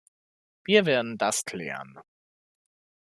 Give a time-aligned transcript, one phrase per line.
[0.65, 1.99] Wir werden das klären.